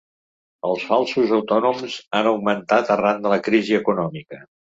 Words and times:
Els 0.69 0.85
falsos 0.91 1.33
autònoms 1.37 1.99
han 2.21 2.31
augmentat 2.31 2.91
arran 2.97 3.23
de 3.27 3.35
la 3.37 3.41
crisi 3.51 3.79
econòmica. 3.83 4.43